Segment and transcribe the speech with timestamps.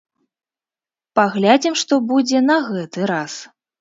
[1.19, 3.33] Паглядзім, што будзе на гэты раз.